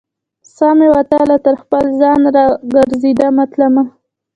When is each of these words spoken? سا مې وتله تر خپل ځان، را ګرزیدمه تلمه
سا 0.55 0.67
مې 0.77 0.87
وتله 0.95 1.37
تر 1.45 1.55
خپل 1.63 1.83
ځان، 1.99 2.21
را 2.35 2.45
ګرزیدمه 2.73 3.43
تلمه 3.51 3.83